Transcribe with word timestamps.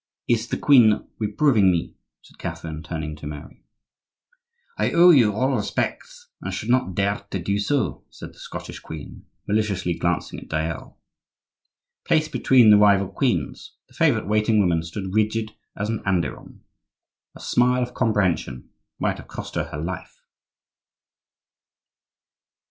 "Is 0.27 0.47
the 0.47 0.57
queen 0.57 1.07
reproving 1.19 1.69
me?" 1.71 1.93
said 2.23 2.39
Catherine, 2.39 2.81
turning 2.81 3.15
to 3.17 3.27
Mary. 3.27 3.61
"I 4.75 4.89
owe 4.93 5.11
you 5.11 5.31
all 5.31 5.55
respect, 5.55 6.07
and 6.41 6.51
should 6.51 6.69
not 6.71 6.95
dare 6.95 7.23
to 7.29 7.37
do 7.37 7.59
so," 7.59 8.03
said 8.09 8.31
the 8.33 8.39
Scottish 8.39 8.79
queen, 8.79 9.27
maliciously, 9.47 9.93
glancing 9.93 10.39
at 10.39 10.47
Dayelle. 10.49 10.97
Placed 12.03 12.31
between 12.31 12.71
the 12.71 12.77
rival 12.79 13.09
queens, 13.09 13.75
the 13.87 13.93
favorite 13.93 14.25
waiting 14.27 14.59
woman 14.59 14.81
stood 14.81 15.13
rigid 15.13 15.53
as 15.77 15.87
an 15.89 16.01
andiron; 16.03 16.61
a 17.35 17.39
smile 17.39 17.83
of 17.83 17.93
comprehension 17.93 18.71
might 18.97 19.17
have 19.19 19.27
cost 19.27 19.53
her 19.53 19.65
her 19.65 19.77
life. 19.79 20.23